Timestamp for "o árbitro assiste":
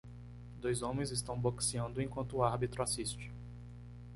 2.37-3.31